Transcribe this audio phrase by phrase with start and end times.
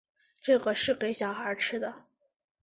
[0.41, 2.07] 这个是给小孩吃的